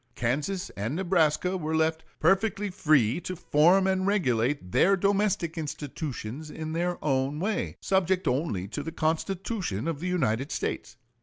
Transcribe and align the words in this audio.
Kansas 0.15 0.71
and 0.71 0.95
Nebraska 0.95 1.55
were 1.57 1.75
left 1.75 2.03
"perfectly 2.19 2.71
free 2.71 3.21
to 3.21 3.35
form 3.35 3.85
and 3.85 4.07
regulate 4.07 4.71
their 4.71 4.97
domestic 4.97 5.59
institutions 5.59 6.49
in 6.49 6.73
their 6.73 6.97
own 7.05 7.39
way, 7.39 7.77
subject 7.81 8.27
only 8.27 8.67
to 8.67 8.81
the 8.81 8.91
Constitution 8.91 9.87
of 9.87 9.99
the 9.99 10.07
United 10.07 10.51
States." 10.51 10.97